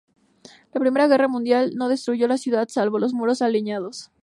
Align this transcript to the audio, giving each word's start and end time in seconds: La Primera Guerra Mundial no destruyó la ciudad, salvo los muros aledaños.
La 0.73 0.79
Primera 0.79 1.05
Guerra 1.07 1.27
Mundial 1.27 1.75
no 1.75 1.87
destruyó 1.87 2.27
la 2.27 2.39
ciudad, 2.39 2.67
salvo 2.69 2.97
los 2.97 3.13
muros 3.13 3.43
aledaños. 3.43 4.09